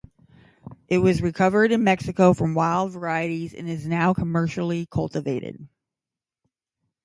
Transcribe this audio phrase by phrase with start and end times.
[0.87, 5.67] It was recovered in Mexico from wild varieties and is now commercially cultivated.